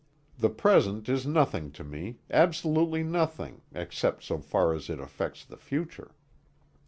"The 0.35 0.49
present 0.49 1.07
is 1.07 1.27
nothing 1.27 1.69
to 1.73 1.83
me, 1.83 2.17
absolutely 2.31 3.03
nothing, 3.03 3.61
except 3.71 4.23
so 4.23 4.39
far 4.39 4.73
as 4.73 4.89
it 4.89 4.99
affects 4.99 5.45
the 5.45 5.57
future." 5.57 6.15